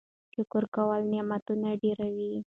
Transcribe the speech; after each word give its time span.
شکر 0.33 0.63
کول 0.75 1.01
نعمتونه 1.13 1.67
ډېروي. 1.81 2.33